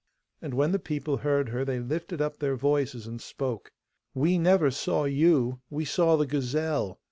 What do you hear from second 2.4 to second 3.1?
voices